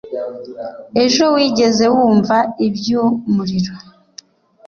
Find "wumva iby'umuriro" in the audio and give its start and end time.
1.95-3.73